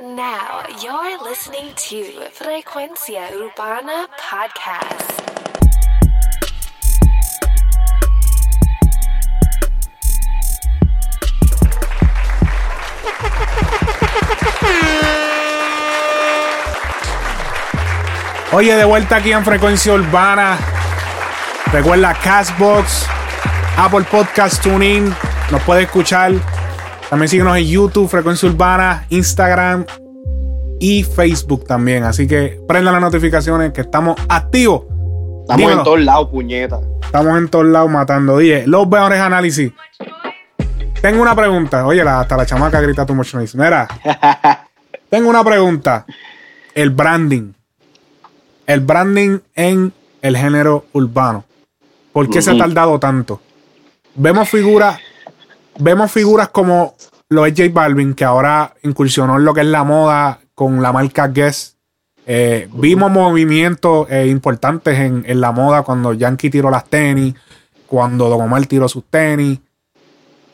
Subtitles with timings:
[0.00, 5.20] Now you're listening to Frecuencia Urbana Podcast.
[18.52, 20.56] Oye, de vuelta aquí en Frecuencia Urbana.
[21.70, 23.06] Recuerda Castbox,
[23.76, 25.14] Apple Podcast Tuning.
[25.50, 26.51] Nos puede escuchar.
[27.12, 29.84] También síguenos en YouTube, Frecuencia Urbana, Instagram
[30.80, 32.04] y Facebook también.
[32.04, 34.84] Así que prenda las notificaciones que estamos activos.
[35.42, 35.78] Estamos Dímelo.
[35.80, 36.80] en todos lados, puñeta.
[37.04, 38.38] Estamos en todos lados matando.
[38.38, 39.72] Dije, los mejores análisis.
[41.02, 41.86] Tengo una pregunta.
[41.86, 43.58] Oye, la- hasta la chamaca grita tu much noise.
[43.58, 43.86] Mira,
[45.10, 46.06] tengo una pregunta.
[46.74, 47.52] El branding.
[48.66, 51.44] El branding en el género urbano.
[52.14, 53.38] ¿Por qué se ha tardado tanto?
[54.14, 54.98] Vemos figuras,
[55.78, 56.94] vemos figuras como
[57.32, 60.92] lo es J Balvin, que ahora incursionó en lo que es la moda con la
[60.92, 61.76] marca Guess.
[62.26, 67.34] Eh, Vimos movimientos eh, importantes en, en la moda cuando Yankee tiró las tenis,
[67.86, 69.58] cuando Don Omar tiró sus tenis,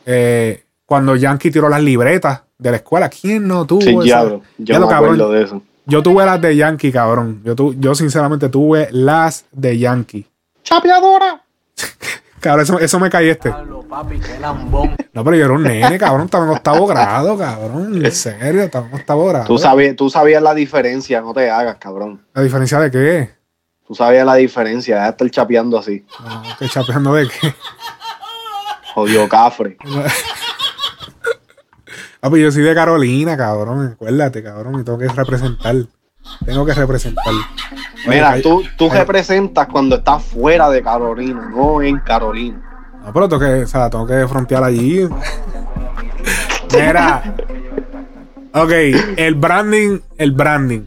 [0.05, 3.09] eh, cuando Yankee tiró las libretas de la escuela.
[3.09, 4.01] ¿Quién no tuvo Sí, esa?
[4.03, 4.41] diablo.
[4.57, 5.61] Yo lo me acuerdo de eso.
[5.85, 7.41] Yo tuve las de Yankee, cabrón.
[7.43, 10.25] Yo, tu- yo sinceramente tuve las de Yankee.
[10.63, 11.41] ¡Chapeadora!
[12.39, 13.49] Cabrón, eso, eso me caí este.
[13.49, 16.25] No, pero yo era un nene, cabrón.
[16.25, 18.05] Estaba en octavo grado, cabrón.
[18.05, 19.45] En serio, estaba en octavo grado.
[19.45, 22.21] Tú sabías, tú sabías la diferencia, no te hagas, cabrón.
[22.33, 23.29] ¿La diferencia de qué?
[23.87, 26.05] Tú sabías la diferencia, deja de estar chapeando así.
[26.23, 27.53] No, estoy chapeando de qué.
[28.93, 29.77] Jodido cafre.
[32.21, 33.93] Ah, pues yo soy de Carolina, cabrón.
[33.93, 34.81] Acuérdate, cabrón.
[34.81, 35.73] Y tengo que representar.
[36.45, 37.25] Tengo que representar.
[38.07, 42.61] Mira, tú, tú representas cuando estás fuera de Carolina, no en Carolina.
[43.05, 45.07] No, pero tengo que, o sea, tengo que frontear allí.
[46.73, 47.35] Mira.
[48.53, 48.71] Ok,
[49.17, 50.81] el branding, el branding.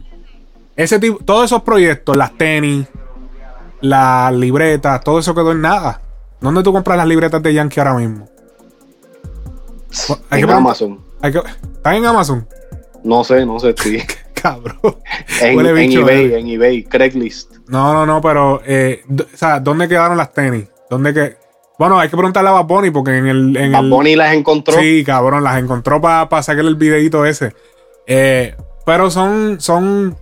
[0.75, 2.87] Ese tipo, todos esos proyectos, las tenis,
[3.81, 6.01] las libretas, todo eso quedó en nada.
[6.41, 8.27] ¿Dónde tú compras las libretas de Yankee ahora mismo?
[10.29, 10.99] Hay en Amazon.
[11.21, 12.47] Hay que- ¿Están en Amazon?
[13.03, 13.99] No sé, no sé, sí.
[14.43, 14.97] Cabrón.
[15.41, 16.39] En, Huele en bicho, eBay, eh.
[16.39, 17.53] en eBay, Craigslist.
[17.67, 20.65] No, no, no, pero, eh, o sea, ¿dónde quedaron las tenis?
[20.89, 21.37] ¿Dónde que?
[21.79, 23.57] Bueno, hay que preguntarle a Bad Bunny porque en el.
[23.57, 24.73] En Bad el- Bunny las encontró.
[24.79, 27.53] Sí, cabrón, las encontró para sacarle el videito ese.
[28.05, 28.55] Eh,
[28.85, 30.15] pero son, son,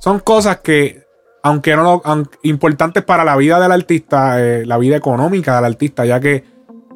[0.00, 1.04] son cosas que,
[1.42, 5.66] aunque no lo- aun- importantes para la vida del artista, eh, la vida económica del
[5.66, 6.44] artista, ya que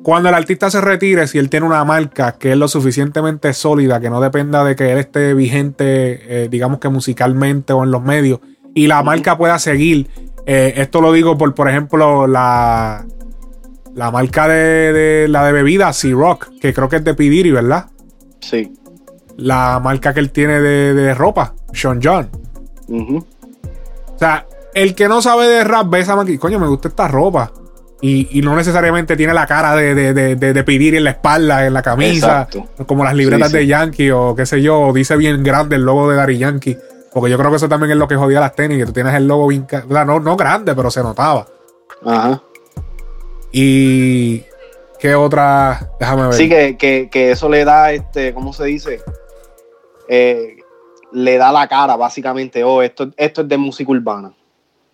[0.03, 4.01] cuando el artista se retire, si él tiene una marca que es lo suficientemente sólida,
[4.01, 8.03] que no dependa de que él esté vigente, eh, digamos que musicalmente o en los
[8.03, 8.41] medios,
[8.75, 10.09] y la marca pueda seguir.
[10.47, 13.05] eh, esto lo digo por, por ejemplo, la,
[13.95, 17.51] la marca de, de- la de bebida, Sea Rock, que creo que es de Pidiri,
[17.51, 17.87] ¿verdad?
[18.41, 18.73] Sí.
[19.37, 22.29] La marca que él tiene de, de ropa, Sean John.
[24.15, 26.89] O sea, el que no sabe de rap ve esa marca y coño, me gusta
[26.89, 27.53] esta ropa.
[28.03, 31.67] Y, y no necesariamente tiene la cara de, de, de, de, Pidiri en la espalda,
[31.67, 32.85] en la camisa, Exacto.
[32.87, 33.59] como las libretas Sí, sí.
[33.59, 36.79] de Yankee o qué sé yo, dice bien grande el logo de Dari Yankee.
[37.13, 39.13] Porque yo creo que eso también es lo que jodía las tenis, que tú tienes
[39.15, 41.47] el logo bien, ca- o sea, no, no grande, pero se notaba.
[42.07, 42.41] Ajá.
[43.53, 44.45] Y
[44.99, 46.35] qué otra, déjame ver.
[46.35, 49.01] Sí, que, que, que eso le da, este, ¿cómo se dice?
[50.09, 50.57] Eh,
[51.13, 52.63] le da la cara, básicamente.
[52.65, 54.33] Oh, esto, esto es de música urbana.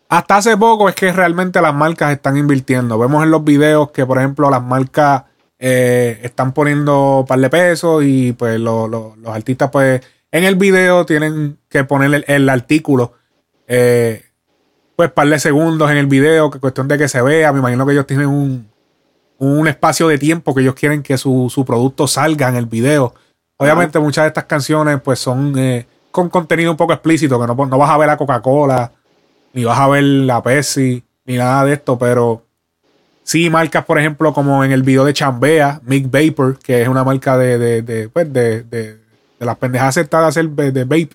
[0.09, 2.99] Hasta hace poco es que realmente las marcas están invirtiendo.
[2.99, 5.25] Vemos en los videos que, por ejemplo, las marcas
[5.59, 10.01] eh, están poniendo un par de pesos y pues lo- lo- los artistas pues
[10.31, 13.15] en el video tienen que poner el, el artículo
[13.67, 14.23] eh,
[14.95, 17.53] pues par de segundos en el video, que cuestión de que se vea.
[17.53, 18.71] Me imagino que ellos tienen un,
[19.39, 23.13] un espacio de tiempo que ellos quieren que su, su producto salga en el video.
[23.57, 27.55] Obviamente muchas de estas canciones pues son eh, con contenido un poco explícito, que no,
[27.55, 28.93] no vas a ver a Coca-Cola,
[29.53, 32.45] ni vas a ver la Pepsi, ni nada de esto, pero
[33.23, 37.05] sí marcas, por ejemplo, como en el video de Chambea, Mick Vapor, que es una
[37.05, 38.99] marca de, de, de, pues, de, de,
[39.39, 41.09] de las pendejas aceptadas de hacer de, vape,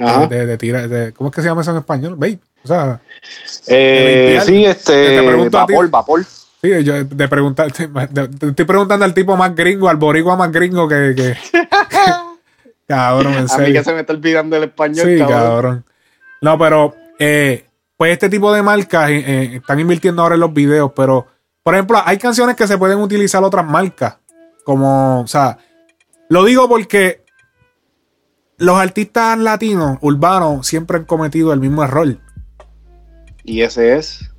[0.00, 0.26] Ajá.
[0.26, 2.14] de, de- ¿cómo es que se llama eso en español?
[2.16, 2.38] Vape.
[2.62, 3.00] O sea,
[3.68, 5.72] Eh, sí, Te este, pregunto a ti.
[5.72, 6.24] vapor, vapor.
[6.24, 10.52] sí, yo de preguntar, de- te estoy preguntando al tipo más gringo, al boricua más
[10.52, 11.36] gringo que, que
[12.86, 13.72] cabrón, en A mí serio.
[13.74, 15.38] que se me está olvidando el español, Sí, cabrón.
[15.40, 15.84] cabrón.
[16.42, 17.66] No, pero eh,
[17.98, 21.26] pues este tipo de marcas eh, eh, están invirtiendo ahora en los videos, pero
[21.62, 24.16] por ejemplo, hay canciones que se pueden utilizar otras marcas,
[24.64, 25.58] como, o sea,
[26.30, 27.22] lo digo porque
[28.56, 32.16] los artistas latinos, urbanos, siempre han cometido el mismo error.
[33.44, 34.30] Y ese es.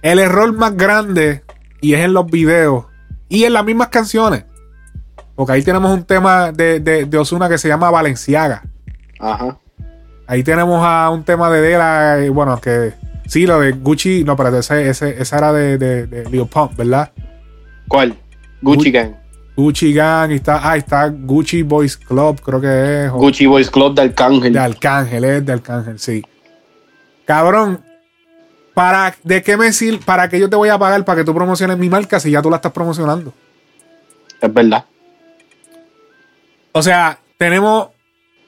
[0.00, 1.44] El error más grande,
[1.82, 2.86] y es en los videos,
[3.28, 4.46] y en las mismas canciones.
[5.34, 8.62] Porque ahí tenemos un tema de, de, de Osuna que se llama Valenciaga.
[9.18, 9.59] Ajá.
[10.30, 12.92] Ahí tenemos a un tema de Dela, eh, bueno, que
[13.26, 16.76] sí, lo de Gucci, no, pero ese, ese, esa era de, de, de Lil Pump,
[16.76, 17.10] ¿verdad?
[17.88, 18.14] ¿Cuál?
[18.62, 19.14] Gucci Gu- Gang.
[19.56, 23.10] Gucci Gang, y está, ah, está Gucci Boys Club, creo que es.
[23.10, 24.52] o- Gucci Boys Club de Arcángel.
[24.52, 26.24] De Arcángel, es de Arcángel, sí.
[27.24, 27.82] Cabrón,
[28.72, 29.98] ¿para, ¿de qué me sirve?
[30.04, 32.40] ¿Para qué yo te voy a pagar para que tú promociones mi marca si ya
[32.40, 33.34] tú la estás promocionando?
[34.40, 34.84] Es verdad.
[36.72, 37.88] O sea, tenemos.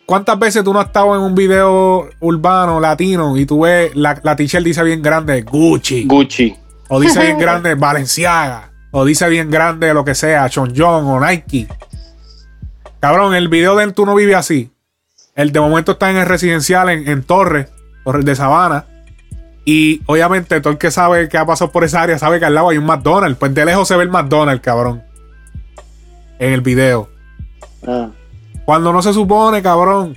[0.07, 4.21] ¿Cuántas veces tú no has estado en un video urbano, latino, y tú ves la,
[4.23, 6.55] la t-shirt dice bien grande Gucci, Gucci.
[6.89, 11.21] o dice bien grande Balenciaga, o dice bien grande lo que sea, John John o
[11.21, 11.69] Nike?
[13.01, 14.71] Cabrón, el video de él tú no vives así.
[15.35, 17.69] El de momento está en el residencial en, en Torres,
[18.05, 18.87] Torres de Sabana.
[19.65, 22.55] Y obviamente todo el que sabe que ha pasado por esa área sabe que al
[22.55, 23.39] lado hay un McDonald's.
[23.39, 25.03] Pues de lejos se ve el McDonald's, cabrón.
[26.39, 27.09] En el video.
[27.87, 28.11] Ah.
[28.73, 30.17] Cuando no se supone, cabrón.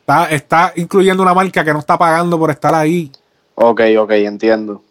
[0.00, 3.12] Está, está incluyendo una marca que no está pagando por estar ahí.
[3.54, 4.82] Ok, ok, entiendo.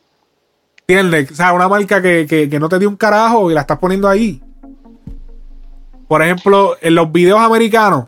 [0.88, 1.32] ¿Entiendes?
[1.32, 3.78] O sea, una marca que, que- que no te dio un carajo y la estás
[3.78, 4.42] poniendo ahí.
[6.08, 8.06] Por ejemplo, en los videos americanos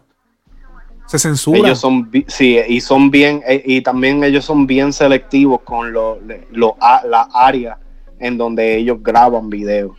[1.07, 1.59] se censura.
[1.59, 6.19] Ellos son, sí, y son bien, eh, y también ellos son bien selectivos con lo,
[6.51, 7.77] lo- a- la área
[8.17, 9.97] en donde ellos graban videos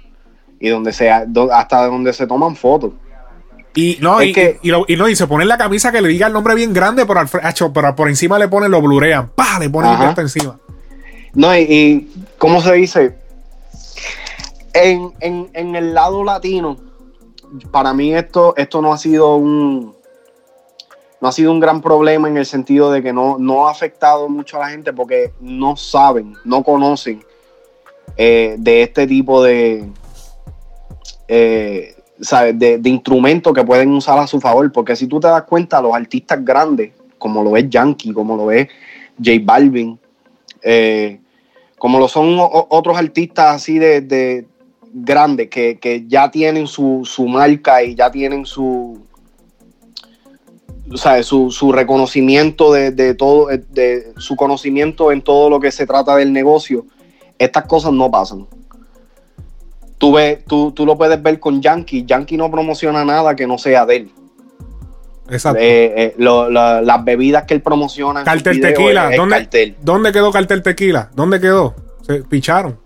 [0.59, 2.93] y donde sea, do- hasta donde se toman fotos.
[3.75, 6.09] Y no, y, que- y, lo- y no, y se ponen la camisa que le
[6.09, 7.29] diga el nombre bien grande, pero, al,
[7.73, 9.29] pero por encima le ponen, lo blurean.
[9.35, 9.59] ¡Pah!
[9.61, 10.09] Le ponen Ajá.
[10.11, 10.59] esto encima.
[11.35, 13.15] No, y, y ¿cómo se dice?
[14.73, 16.77] En, en- en el lado latino,
[17.71, 19.95] para mí esto, esto no ha sido un
[21.21, 24.27] no ha sido un gran problema en el sentido de que no, no ha afectado
[24.31, 27.23] mucho a la gente porque no saben, no conocen
[28.17, 29.85] eh, de este tipo de,
[31.29, 32.59] eh, ¿sabes?
[32.59, 34.71] de, instrumentos que pueden usar a su favor.
[34.73, 38.51] Porque si tú te das cuenta, los artistas grandes, como lo es Yankee, como lo
[38.51, 38.69] es
[39.19, 39.99] J Balvin,
[40.63, 41.21] eh,
[41.79, 44.47] como lo son otros artistas así de, de
[44.93, 49.01] grandes que, que ya tienen su, su marca y ya tienen su,
[50.95, 55.87] sea, su, su reconocimiento de, de todo, de su conocimiento en todo lo que se
[55.87, 56.87] trata del negocio,
[57.39, 58.47] estas cosas no pasan.
[60.01, 62.07] Tú, ves, tú, tú lo puedes ver con Yankee.
[62.07, 64.11] Yankee no promociona nada que no sea de él.
[65.29, 65.61] Exacto.
[65.61, 68.25] Eh, eh, lo- la- las bebidas que él promociona.
[68.25, 69.11] Cartel videos Tequila.
[69.15, 69.77] ¿Dónde, cartel.
[69.83, 71.11] ¿Dónde quedó Cartel Tequila?
[71.15, 71.75] ¿Dónde quedó?
[72.01, 72.79] Se picharon.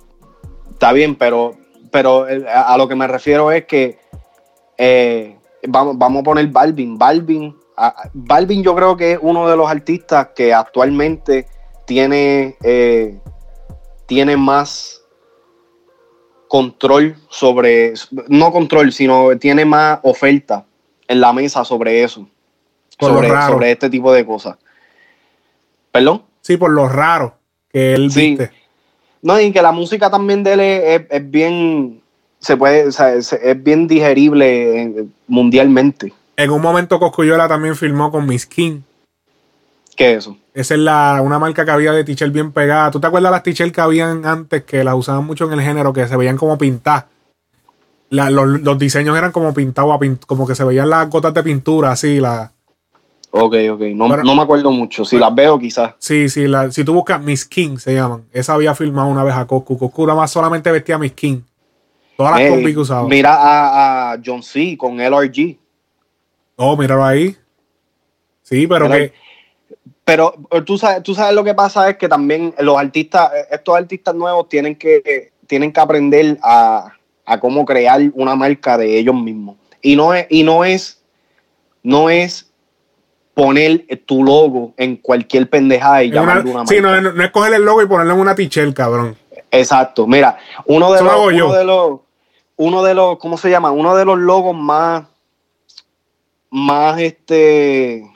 [0.73, 1.55] Está bien, pero,
[1.93, 3.97] pero eh, a, lo que me refiero es que
[4.77, 5.39] eh,
[5.69, 6.99] vamos, vamos a poner Balvin.
[6.99, 11.47] Balvin, a- Balvin yo creo que es uno de los artistas que actualmente
[11.87, 12.57] tiene,
[14.07, 15.01] tiene más
[16.49, 17.95] control sobre,
[18.29, 20.65] no control, sino tiene más oferta
[21.09, 22.29] en la mesa sobre eso,
[22.99, 23.55] Por lo sobre, raro.
[23.55, 24.57] sobre este tipo de cosas.
[25.93, 26.23] ¿Perdón?
[26.41, 27.35] Sí, por lo raro
[27.71, 28.31] que él Sí.
[28.31, 28.51] viste.
[29.23, 30.61] No, y que la música también de él
[31.11, 32.03] es, bien,
[32.39, 36.13] se puede, o sea, es, es bien digerible eh, mundialmente.
[36.37, 38.81] En un momento Coscuyola también filmó con Miss King.
[39.97, 40.37] ¿Qué es eso?
[40.55, 42.91] Esa es la, una marca que había de t-shirt bien pegada.
[42.93, 45.93] ¿Tú te acuerdas las t-shirts que habían antes que las usaban mucho en el género
[45.93, 47.07] que se veían como pintadas?
[48.11, 51.91] La- los, los diseños eran como pintados, como que se veían las gotas de pintura,
[51.91, 52.21] así.
[52.21, 52.53] La,
[53.37, 55.05] Ok, ok, no, Pero- no me acuerdo mucho.
[55.05, 55.95] Si las veo, quizás.
[55.99, 56.47] sí, sí.
[56.47, 58.23] La, si tú buscas Miss King, se llaman.
[58.33, 59.77] Esa había filmado una vez a Coscu.
[59.77, 61.41] Coscu nada más solamente vestía a Miss King.
[62.17, 63.09] Todas las Eh, combis que usaba.
[63.09, 64.77] Mira a, a John C.
[64.79, 65.59] con LRG.
[66.55, 67.37] Oh, míralo ahí.
[68.43, 69.13] Sí, pero que.
[70.05, 73.47] Pero eh, tú sabes, tú sabes lo que pasa es que también los artistas, eh,
[73.53, 76.93] estos artistas nuevos tienen que, tienen que aprender a,
[77.25, 79.57] a cómo crear una marca de ellos mismos.
[79.81, 81.03] Y no es, y no es,
[81.83, 82.51] no es
[83.33, 86.75] poner tu logo en cualquier pendejada y en una- llamarlo una marca.
[86.75, 89.17] sí, no, no, es coger el logo y ponerlo en una t-shirt, cabrón.
[89.51, 90.07] Exacto.
[90.07, 92.01] Mira, uno de Eso los, uno de los,
[92.57, 93.71] uno de los, ¿cómo se llama?
[93.71, 95.05] Uno de los logos más,
[96.51, 98.11] más este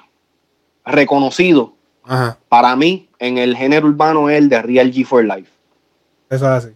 [0.85, 1.71] reconocidos
[2.09, 2.39] Ajá.
[2.49, 5.51] para mí en el género urbano es el de Real G for Life.
[6.31, 6.75] Eso es así.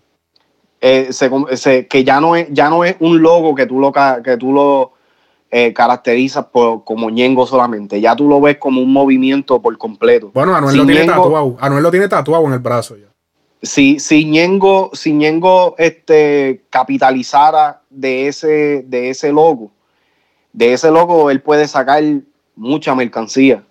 [0.80, 3.92] Eh, se- se- que ya no es ya no es un logo que tú lo
[3.92, 4.92] que tú lo
[5.50, 10.30] eh, caracterizas por, como Ñengo solamente ya tú lo ves como un movimiento por completo
[10.34, 11.56] Bueno, Anuel Si lo tiene Ñengo- tatuado.
[11.60, 13.06] Anuel lo tiene tatuado en el brazo ya.
[13.62, 19.70] si, si Ñengo, si Ñengo, este, capitalizara de ese, de ese logo,
[20.52, 22.02] de ese logo él puede sacar
[22.56, 23.62] mucha mercancía.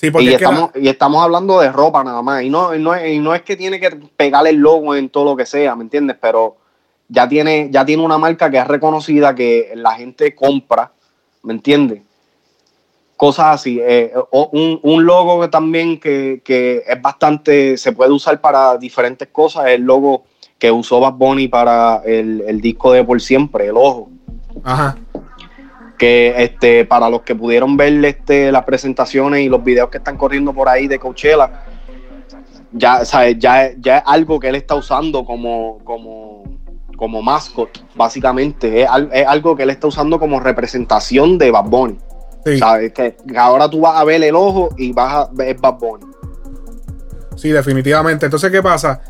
[0.00, 2.42] Sí, porque Y es que la- estamos, y estamos hablando de ropa nada más.
[2.42, 5.10] Y no, y no, es- y no es que tiene que pegar el logo en
[5.10, 6.16] todo lo que sea, ¿me entiendes?
[6.18, 6.56] Pero
[7.06, 10.90] ya tiene, ya tiene una marca que es reconocida, que la gente compra,
[11.42, 12.00] ¿me entiendes?
[13.14, 13.78] Cosas así.
[13.78, 19.66] Eh, un, un, logo también que, que, es bastante, se puede usar para diferentes cosas,
[19.66, 20.24] es el logo
[20.58, 24.08] que usó Bad Bunny para el, el disco de Por Siempre, el ojo.
[24.64, 24.96] Ajá
[26.00, 30.16] que este, para los que pudieron ver este, las presentaciones y los videos que están
[30.16, 31.62] corriendo por ahí de Coachella,
[32.72, 33.02] ya,
[33.36, 36.44] ya, ya es algo que él está usando como, como,
[36.96, 38.80] como mascot, básicamente.
[38.82, 38.88] Es,
[39.26, 41.98] algo que él está usando como representación de Bad Bunny.
[42.58, 42.94] ¿Sabes?
[42.94, 46.06] Que ahora tú vas a ver el ojo y vas a ver Bad Bunny.
[47.36, 48.24] Sí, definitivamente.
[48.24, 49.02] Entonces, ¿qué pasa?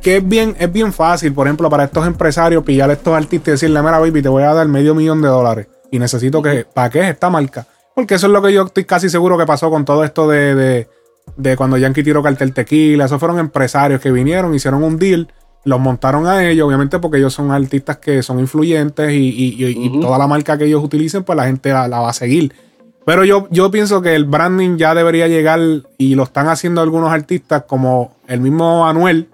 [0.00, 3.48] Que es bien, es bien fácil, por ejemplo, para estos empresarios pillar a estos artistas
[3.48, 6.60] y decirle, mira, baby, te voy a dar medio millón de dólares y necesito que
[6.60, 7.66] es esta marca.
[7.98, 10.86] Porque eso es lo que yo estoy casi seguro que pasó con todo esto de,
[11.36, 13.06] de, cuando Yankee tiró cartel tequila.
[13.06, 15.26] Esos fueron empresarios que vinieron, hicieron un deal,
[15.64, 20.28] los montaron a ellos, obviamente porque ellos son artistas que son influyentes y, toda la
[20.28, 22.54] marca que ellos utilicen, pues la gente la, va a seguir.
[23.04, 25.58] Pero yo, yo pienso que el branding ya debería llegar
[25.96, 29.28] y lo están haciendo algunos artistas como el mismo Anuel,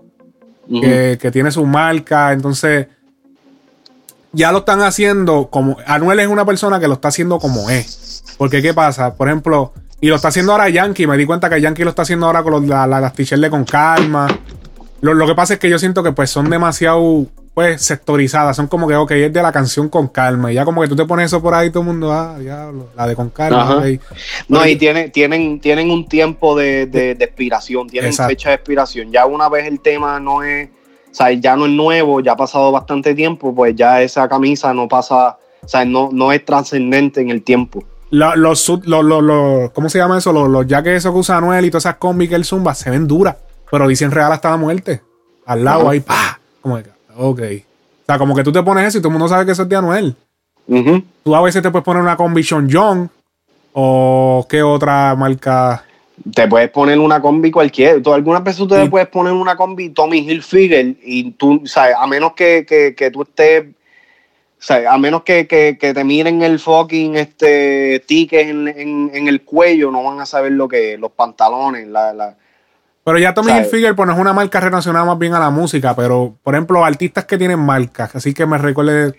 [0.70, 2.32] que, que tiene su marca.
[2.32, 2.87] Entonces,
[4.35, 5.76] ya lo están haciendo como.
[5.87, 8.23] Anuel es una persona que lo está haciendo como es.
[8.37, 9.14] Porque, ¿qué pasa?
[9.14, 11.07] Por ejemplo, y lo está haciendo ahora Yankee.
[11.07, 13.64] Me di cuenta que Yankee lo está haciendo ahora con las la, t-shirts de con
[13.64, 14.26] calma.
[15.00, 18.57] Lo, que pasa es que yo siento que pues son demasiado pues sectorizadas.
[18.57, 20.50] Son como que, ok, es de la canción con calma.
[20.50, 22.88] Y ya como que tú te pones eso por ahí, todo el mundo, ah, diablo,
[22.97, 23.83] la de con calma.
[24.49, 29.12] no, y tienen, tienen, tienen un tiempo de, de, expiración, tienen fecha de expiración.
[29.12, 30.69] Ya una vez el tema no es
[31.14, 34.88] sea, ya no es nuevo, ya ha pasado bastante tiempo, pues ya esa camisa no
[34.88, 37.85] pasa, o sea, no, no es trascendente en el tiempo.
[38.11, 40.33] los, los, ¿Cómo se llama eso?
[40.33, 42.90] Los, los jackets esos que usa Anuel y todas esas combis que él zumba se
[42.90, 43.37] ven duras,
[43.71, 45.02] pero dicen real hasta la muerte.
[45.47, 46.40] Al lado ahí, pa.
[46.61, 47.40] Como que, ok.
[47.40, 49.62] O sea, como que tú te pones eso y todo el mundo sabe que eso
[49.62, 50.16] es de Anuel.
[51.23, 53.11] Tú a veces te puedes poner una combi Sean John
[53.73, 55.85] o qué otra marca
[56.33, 58.00] te puedes poner una combi cualquiera.
[58.00, 61.97] Tú algunas veces tú te puedes poner una combi Tommy Hilfiger y tú, ¿sabes?
[61.99, 62.64] A menos que,
[62.97, 63.66] que, tú estés,
[64.59, 64.87] ¿sabes?
[64.87, 70.26] A menos que, te miren el fucking este ticket en, el cuello, no van a
[70.26, 72.37] saber lo que los pantalones, la...
[73.02, 75.94] pero ya Tommy Hilfiger pues, no es una marca relacionada más bien a la música,
[75.97, 79.14] pero por ejemplo, artistas que tienen marcas, así que me recuerde...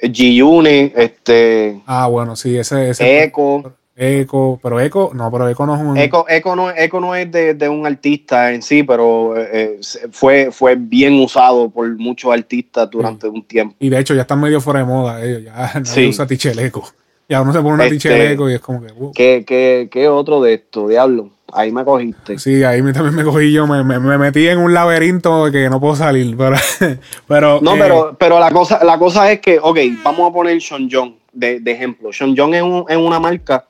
[0.00, 1.80] G-Unit, este...
[1.84, 2.90] Ah, bueno, sí, ese...
[2.90, 3.77] ese Eco.
[4.00, 5.96] Eco, pero Eco, no, pero Eco no es un.
[5.96, 9.80] Eco, Eco no, Eco no es de, un artista en sí, pero eh,
[10.12, 13.74] fue, fue bien usado por muchos artistas durante un tiempo.
[13.80, 16.08] Y de hecho ya están medio fuera de moda ellos, ya nadie sí.
[16.08, 16.88] usa Ticheleco.
[17.28, 18.92] Ya uno se pone una este, Eco y es como que.
[18.96, 19.12] Uh.
[19.12, 21.30] ¿qué, qué, qué otro de esto, diablo?
[21.52, 22.38] Ahí me cogiste.
[22.38, 25.96] Sí, ahí también me cogí yo, me, me, metí en un laberinto que no puedo
[25.96, 26.56] salir, pero...
[27.26, 30.60] pero no, pero, eh, pero la, cosa, la cosa es que, ok, vamos a poner
[30.60, 32.12] Sean John de, de ejemplo.
[32.12, 33.64] Sean John es, un, es una marca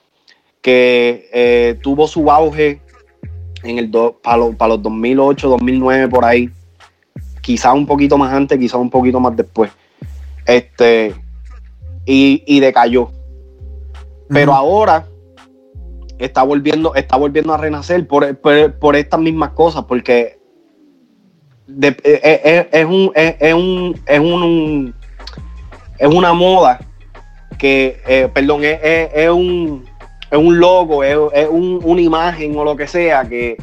[0.63, 2.81] que eh, tuvo su auge
[3.63, 3.91] en el
[4.23, 6.51] para, los 2008, 2009 por ahí,
[7.41, 9.71] quizá un poquito más antes, quizá un poquito más después.
[10.47, 11.15] Este
[12.05, 13.11] y, decayó.
[14.29, 15.07] Pero ahora
[16.19, 20.39] está volviendo, está volviendo a renacer por, por, estas mismas cosas, porque
[21.83, 24.95] eh, eh, es, un, es, un, es, un,
[25.99, 26.81] es una moda
[27.59, 29.88] que, perdón, es, un,
[30.31, 31.17] es un logo, es,
[31.51, 33.57] una imagen o lo que sea que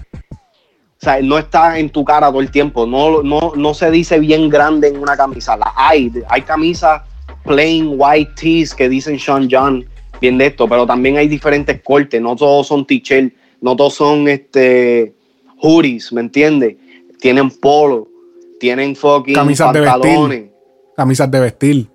[1.21, 2.85] no está en tu cara todo el tiempo.
[2.85, 5.55] No, no, no se dice bien grande en una camisa.
[5.55, 7.01] La hay, hay camisas
[7.43, 9.85] plain white tees que dicen Sean John,
[10.19, 12.19] bien de esto, pero también hay diferentes cortes.
[12.19, 15.13] No todos son t-shirt, no todos son este
[15.57, 16.77] hoodies, ¿me entiendes?
[17.19, 18.07] Tienen polo,
[18.59, 20.29] tienen fucking camisas pantalones.
[20.29, 20.51] De vestir.
[20.95, 21.94] Camisas de vestir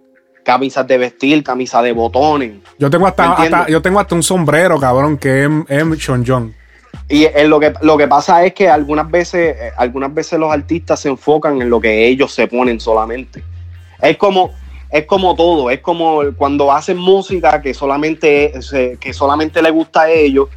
[0.50, 2.54] camisas de vestir, camisas de botones.
[2.76, 6.52] Yo tengo hasta, yo tengo hasta un sombrero, cabrón, que es, es Sean John.
[7.09, 10.99] Y lo que, lo que pasa es que algunas veces, eh, algunas veces los artistas
[10.99, 13.45] se enfocan en lo que ellos se ponen solamente.
[14.02, 14.50] Es como,
[14.90, 18.52] es como todo, es como cuando hacen música que solamente,
[18.99, 20.49] que solamente le gusta a ellos,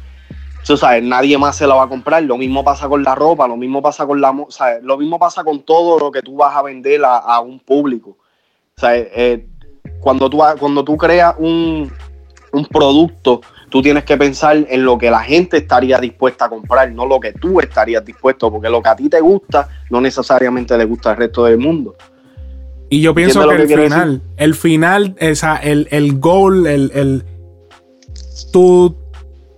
[0.66, 2.20] tú sabes, nadie más se la va a comprar.
[2.24, 4.82] Lo mismo pasa con la ropa, lo mismo pasa con la, ¿sabes?
[4.82, 8.16] lo mismo pasa con todo lo que tú vas a vender a, un público.
[8.76, 9.46] O sea, eh,
[10.04, 11.90] cuando tú, cuando tú creas un,
[12.70, 17.06] producto, tú tienes que pensar en lo que la gente estaría dispuesta a comprar, no
[17.06, 20.84] lo que tú estarías dispuesto, porque lo que a ti te gusta no necesariamente le
[20.84, 21.96] gusta al resto del mundo.
[22.90, 27.24] Y yo pienso que, el final, el final, esa, el, el goal, el, el
[28.52, 28.94] tu,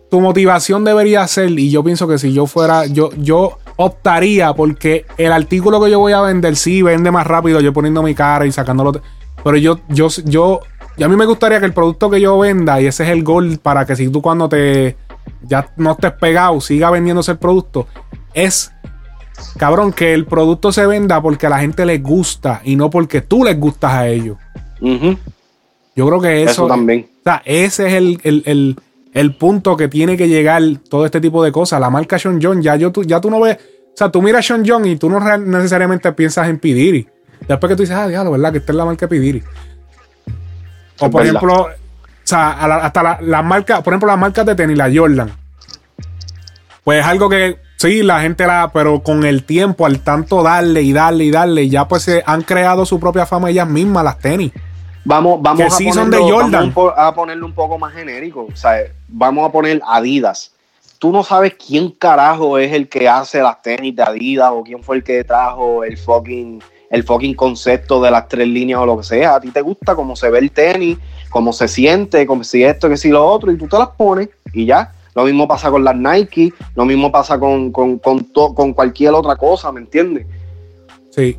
[0.09, 5.07] tu motivación debería ser, y yo pienso que si yo fuera, yo, yo optaría porque
[5.19, 8.47] el artículo que yo voy a vender sí vende más rápido yo poniendo mi cara
[8.47, 9.03] y sacándolo.
[9.47, 10.61] Pero yo, yo, yo,
[10.97, 13.23] y a mí me gustaría que el producto que yo venda, y ese es el
[13.23, 14.97] gol para que si tú cuando te
[15.43, 17.87] ya no estés pegado, siga vendiéndose el producto,
[18.35, 18.73] es
[19.57, 23.21] cabrón que el producto se venda porque a la gente les gusta y no porque
[23.21, 24.37] tú les gustas a ellos.
[24.81, 27.09] Yo creo que eso, también.
[27.21, 28.76] O sea, ese es el,
[29.12, 30.61] el, punto que tiene que llegar
[30.91, 31.81] todo este tipo de cosas.
[31.81, 33.59] La marca Sean John, ya, yo, ya tú no ves.
[33.59, 37.07] O sea, tú miras a Sean John y tú no necesariamente piensas en Pidiri.
[37.47, 38.52] Después que tú dices, ah, diablo, ¿verdad?
[38.52, 39.43] Que esta es la marca Pidiri.
[40.99, 41.69] O por ejemplo, o
[42.25, 42.50] sea,
[42.83, 45.31] hasta las la marcas, por ejemplo, las marcas de tenis, la Jordan.
[46.83, 50.83] Pues es algo que sí, la gente la, pero con el tiempo, al tanto darle
[50.83, 54.19] y darle y darle, ya pues se han creado su propia fama ellas mismas, las
[54.19, 54.52] tenis.
[55.05, 58.49] Vamos, vamos, a, ponerlo, a ponerlo un poco más genérico.
[58.52, 60.52] O sea, vamos a poner Adidas.
[60.99, 64.83] Tú no sabes quién carajo es el que hace las tenis de Adidas o quién
[64.83, 68.99] fue el que trajo el fucking, el fucking concepto de las tres líneas o lo
[68.99, 69.37] que sea.
[69.37, 70.99] A ti te gusta cómo se ve el tenis,
[71.31, 74.28] cómo se siente, como si esto, que si lo otro, y tú te las pones
[74.52, 74.93] y ya.
[75.14, 79.37] Lo mismo pasa con las Nike, lo mismo pasa con, con, con, con cualquier otra
[79.37, 80.26] cosa, ¿me entiendes?
[81.11, 81.38] Sí.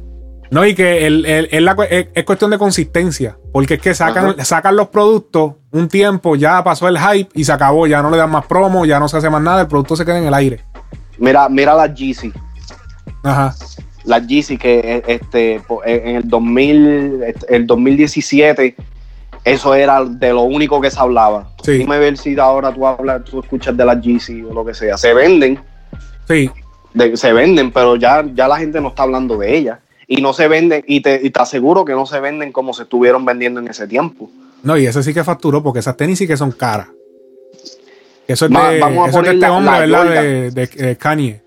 [0.50, 3.38] No, y que el, es, cuestión de consistencia.
[3.52, 7.52] Porque es que sacan, sacan los productos un tiempo, ya pasó el hype y se
[7.52, 7.86] acabó.
[7.86, 10.06] Ya no le dan más promo, ya no se hace más nada, el producto se
[10.06, 10.64] queda en el aire.
[11.18, 12.32] Mira, mira las Yeezy.
[13.24, 13.54] Ajá.
[14.08, 18.76] Las Yeezy que este, en el 2000, este, el 2017,
[19.44, 21.52] eso era de lo único que se hablaba.
[21.62, 21.74] Sí.
[21.74, 24.98] Dime ver si ahora tú hablas, tú escuchas de las Yeezy o lo que sea.
[24.98, 25.60] Se venden.
[26.28, 26.50] Sí.
[27.14, 30.48] se venden, pero ya, ya la gente no está hablando de ellas y no se
[30.48, 33.68] venden, y te, y te aseguro que no se venden como se estuvieron vendiendo en
[33.68, 34.32] ese tiempo.
[34.64, 36.88] No, y ese sí que facturó, porque esas tenis sí que son caras.
[38.28, 40.52] Eso es de, eso es este hombre, ¿verdad?
[40.52, 41.42] de, Kanye.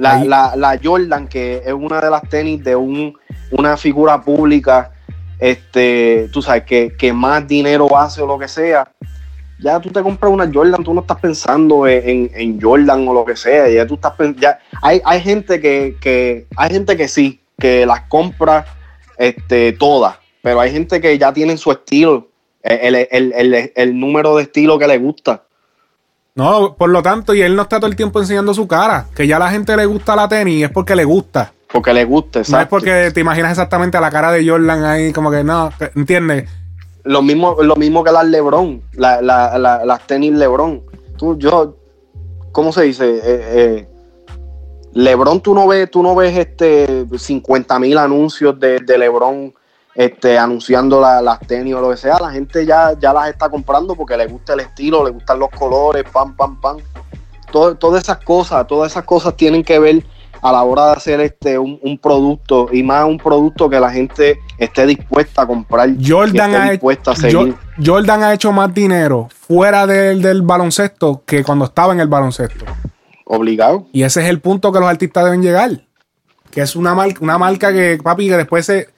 [0.00, 3.18] La, la, Jordan, que es una de las tenis de un,
[3.50, 4.92] una figura pública,
[5.38, 8.90] este, tú sabes, que, que, más dinero hace o lo que sea.
[9.58, 13.26] Ya tú te compras una Jordan, tú no estás pensando en, en Jordan o lo
[13.26, 13.68] que sea.
[13.68, 18.00] Ya tú estás ya hay, hay gente que, que, hay gente que sí, que las
[18.02, 18.64] compra
[19.18, 22.28] este, todas, pero hay gente que ya tienen su estilo,
[22.62, 25.44] el, número de estilo que le gusta.
[26.34, 29.26] No, por lo tanto, y él no está todo el tiempo enseñando su cara, que
[29.26, 31.52] ya a la gente le gusta la tenis es porque le gusta.
[31.72, 32.56] Porque le gusta, exacto.
[32.56, 35.70] No es porque te imaginas exactamente a la cara de Jordan ahí, como que no,
[35.94, 36.48] ¿entiendes?
[37.04, 40.82] Lo mismo, lo mismo que las Lebron, las tenis Lebron.
[41.16, 41.76] Tú, yo,
[42.52, 43.16] ¿cómo se dice?
[43.16, 43.88] Eh, eh,
[44.92, 49.54] LeBron, tú no ves, tú no ves este 50 mil anuncios de, LeBron
[50.00, 52.18] este, anunciando las tenis o lo que sea.
[52.18, 55.50] La gente ya, ya las está comprando porque le gusta el estilo, le gustan los
[55.50, 56.78] colores, pam, pam, pam.
[57.50, 60.02] todas esas cosas, todas esas cosas tienen que ver
[60.40, 64.38] a la hora de hacer este un, producto y más un producto que la gente
[64.56, 65.90] esté dispuesta a comprar.
[66.02, 67.54] Jordan, ha, dispuesta a seguir.
[67.84, 72.64] Jordan ha hecho más dinero fuera del, del baloncesto que cuando estaba en el baloncesto.
[73.26, 73.86] Obligado.
[73.92, 75.82] Y ese es el punto que los artistas deben llegar.
[76.50, 78.88] Que es una marca, una marca que, papi, que después se,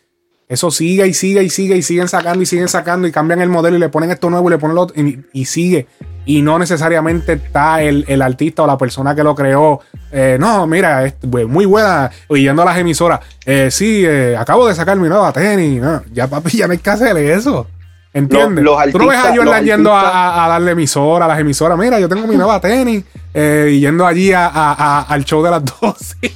[0.53, 3.49] eso sigue y sigue y sigue y siguen sacando y siguen sacando y cambian el
[3.49, 5.87] modelo y le ponen esto nuevo y le ponen lo otro y, sigue.
[6.27, 9.81] Y no necesariamente está el, artista o la persona que lo creó.
[10.13, 11.15] Eh, no, mira, es
[11.49, 12.11] muy buena.
[12.29, 13.21] Yendo a las emisoras.
[13.47, 15.83] Eh, sí, eh, acabo de sacar mi nueva tenis.
[16.13, 17.67] ya, papi, ya no hay que hacerle eso.
[18.15, 18.65] ¿Entiendes?
[18.93, 21.79] Tú no ves a Jordan yendo a, darle emisora a las emisoras.
[21.79, 23.05] Mira, yo tengo mi nueva tenis.
[23.35, 26.17] Eh, yendo allí al show de las 12.
[26.21, 26.33] sí,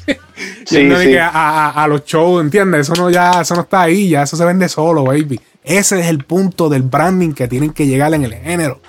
[0.64, 1.16] sí.
[1.20, 2.88] A, los shows, ¿entiendes?
[2.88, 5.38] Eso no, ya, eso no está ahí, ya eso se vende solo, baby.
[5.62, 8.80] Ese es el punto del branding que tienen que llegar en el género.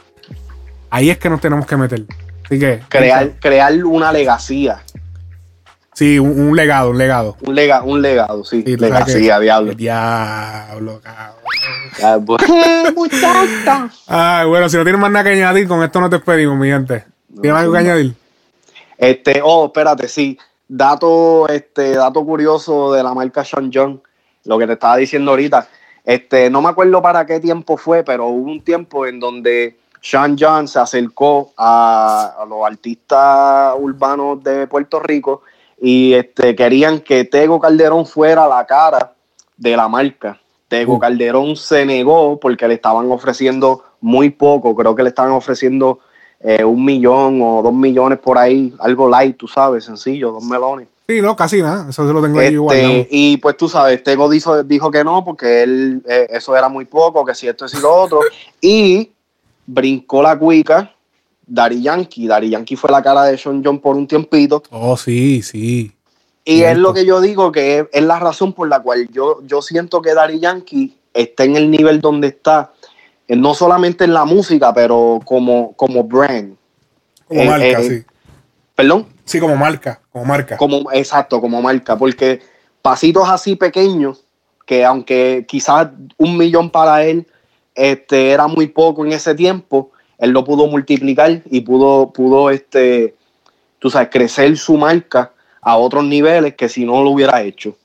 [0.89, 2.06] Ahí es que nos tenemos que meter.
[2.45, 2.80] Así que.
[2.88, 4.84] Crear, crear una legacía.
[5.98, 7.38] Sí, un, legado, un legado.
[7.42, 8.62] Un, lega, un legado, sí.
[8.62, 9.74] legacía, diablo.
[9.74, 12.38] Diablo, cabrón.
[14.06, 16.68] Ay, bueno, si no tienes más nada que añadir, con esto no te despedimos, mi
[16.68, 17.04] gente.
[17.42, 18.14] ¿Tienes algo que añadir?
[18.96, 20.38] Este, oh, espérate, sí.
[20.68, 24.00] Dato, este, dato curioso de la marca Sean John,
[24.46, 25.68] lo que te estaba diciendo ahorita.
[26.06, 30.36] Este, no me acuerdo para qué tiempo fue, pero hubo un tiempo en donde Sean
[30.40, 35.42] John se acercó a, los artistas urbanos de Puerto Rico
[35.80, 39.13] y este, querían que Tego Calderón fuera la cara
[39.56, 40.40] de la marca.
[40.68, 41.00] Tego uh.
[41.00, 46.00] Calderón se negó porque le estaban ofreciendo muy poco, creo que le estaban ofreciendo
[46.40, 50.88] eh, un millón o dos millones por ahí, algo light, tú sabes, sencillo, dos melones.
[51.08, 52.78] Sí, no, casi nada, eso se lo tengo ahí igual.
[52.78, 56.68] Este, y pues tú sabes, Tego dijo, dijo que no, porque él, eh, eso era
[56.68, 58.20] muy poco, que si esto es y lo otro,
[58.62, 59.12] y
[59.66, 60.94] brincó la cuica,
[61.48, 62.28] Daddy Yankee.
[62.28, 64.62] Daddy Yankee fue la cara de Sean John por un tiempito.
[64.70, 65.94] Oh, sí, sí.
[66.46, 69.42] Y es lo que yo digo que es, es, la razón por la cual yo,
[69.46, 72.72] yo siento que Daddy Yankee está en el nivel donde está,
[73.28, 76.56] eh, no solamente en la música, pero como, como brand.
[77.28, 78.06] Como Eh, marca, eh, sí.
[78.76, 79.08] Perdón.
[79.26, 80.56] Sí, como marca, como marca.
[80.56, 82.40] Como, exacto, como marca, porque
[82.82, 84.24] pasitos así pequeños,
[84.66, 87.28] que aunque quizás un millón para él
[87.76, 93.15] este, era muy poco en ese tiempo, él lo pudo multiplicar y pudo, pudo este,
[93.80, 97.75] tú sabes, crecer su marca a otros niveles que si no lo hubiera hecho.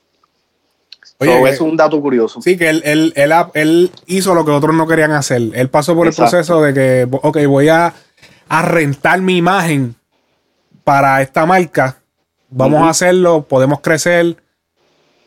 [1.19, 2.41] Oye, So, eso es un dato curioso.
[2.41, 3.13] Sí, que él, él,
[3.53, 5.41] él, hizo lo que otros no querían hacer.
[5.53, 6.23] Él pasó por Exacto.
[6.25, 7.93] el proceso de que, ok, voy a,
[8.49, 9.95] a rentar mi imagen
[10.83, 11.97] para esta marca.
[12.49, 14.37] Vamos a hacerlo, podemos crecer.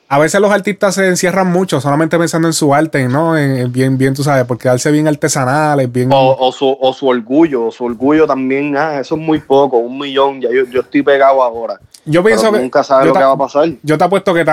[0.08, 3.36] A veces los artistas se encierran mucho solamente pensando en su arte, ¿no?
[3.36, 6.12] En, en bien, bien, tú sabes, por quedarse bien artesanal, es bien...
[6.12, 9.98] O, o su, o su orgullo, su orgullo también, ah, eso es muy poco, un
[9.98, 11.80] millón, ya yo, yo estoy pegado ahora.
[12.04, 12.60] yo pienso que...
[12.60, 13.68] nunca sabes lo que va a pasar.
[13.82, 14.44] Yo te apuesto que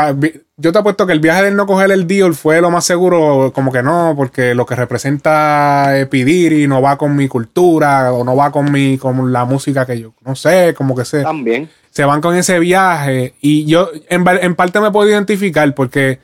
[0.58, 2.86] yo te apuesto que el viaje de él no coger el deal fue lo más
[2.86, 8.12] seguro, como que no, porque lo que representa eh, Pidiri no va con mi cultura
[8.14, 11.24] o no va con mi con la música que yo no sé, como que se,
[11.24, 11.70] También.
[11.94, 16.20] Se van con ese viaje y yo en, parte me puedo identificar porque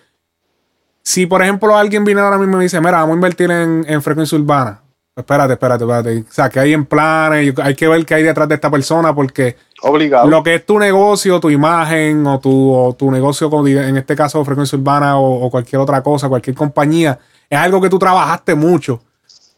[1.04, 3.86] si por ejemplo alguien viene ahora mismo y me dice, mira, vamos a invertir en,
[3.88, 4.82] en frecuencia urbana,
[5.16, 8.50] espérate, espérate, espérate, o sea, que hay en planes, hay que ver qué hay detrás
[8.50, 10.28] de esta persona porque Obligado.
[10.28, 14.44] lo que es tu negocio, tu imagen o tu, o tu negocio, en este caso
[14.44, 19.04] frecuencia urbana o, o cualquier otra cosa, cualquier compañía, es algo que tú trabajaste mucho.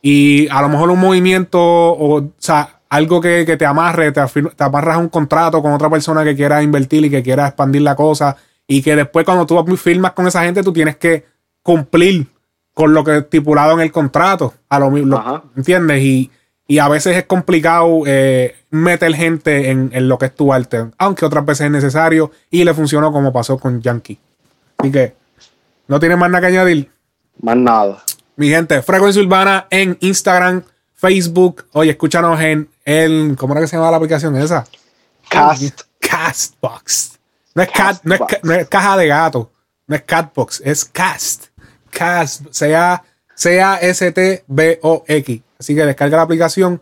[0.01, 4.21] Y a lo mejor un movimiento o, o sea, algo que, que te amarre, te,
[4.21, 7.83] te amarras a un contrato con otra persona que quiera invertir y que quiera expandir
[7.83, 8.35] la cosa
[8.67, 11.25] y que después cuando tú firmas con esa gente tú tienes que
[11.63, 12.27] cumplir
[12.73, 15.41] con lo que estipulado en el contrato, a lo mismo, Ajá.
[15.55, 16.01] ¿entiendes?
[16.01, 16.31] Y,
[16.67, 20.87] y a veces es complicado eh, meter gente en, en lo que es tu arte,
[20.97, 24.19] aunque otras veces es necesario y le funcionó como pasó con Yankee.
[24.79, 25.15] Así que,
[25.87, 26.91] ¿no tienes más nada que añadir?
[27.41, 28.03] Más nada.
[28.35, 31.67] Mi gente, Frecuencia Urbana en Instagram, Facebook.
[31.71, 33.35] Oye, escúchanos en el.
[33.37, 34.65] ¿Cómo era que se llama la aplicación esa?
[35.29, 35.81] Cast.
[35.99, 37.19] Castbox.
[37.55, 39.51] No es, cat, no, es, no es caja de gato.
[39.87, 41.47] No es Catbox, es Cast.
[41.89, 42.45] Cast.
[44.11, 45.41] C-A-S-T-B-O-X.
[45.59, 46.81] Así que descarga la aplicación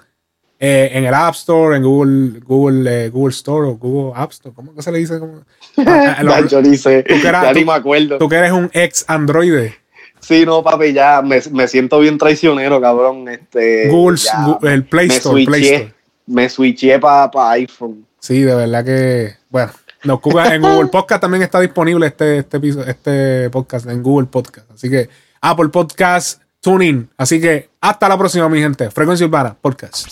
[0.60, 4.54] eh, en el App Store, en Google, Google, eh, Google Store o Google App Store.
[4.56, 5.20] ¿Cómo que se le dice?
[5.20, 5.42] ¿Cómo?
[5.78, 8.18] Ah, ah, lo- Ya, yo ni sé, tú que eras- ya tú- ni me acuerdo.
[8.18, 9.72] Tú que eres un ex Android.
[10.20, 13.28] Sí, no, papi, ya me, me siento bien traicionero, cabrón.
[13.28, 15.94] Este, Google, ya el Play me Store, Play switché, Store.
[16.28, 18.06] Me switché para iPhone.
[18.20, 19.36] Sí, de verdad que.
[19.50, 19.72] Bueno,
[20.04, 20.20] nos
[20.52, 24.70] en Google Podcast también está disponible este, este, este podcast en Google Podcast.
[24.72, 25.10] Así que
[25.42, 27.10] Apple Podcast, TuneIn.
[27.18, 28.90] Así que hasta la próxima, mi gente.
[28.92, 30.08] Frecuencia Urbana Podcast.